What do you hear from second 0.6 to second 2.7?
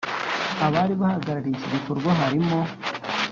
Abali bahagarariye iki gikorwa harimo